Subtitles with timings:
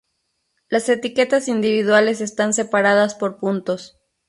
[0.67, 3.99] Las etiquetas individuales están separadas por puntos.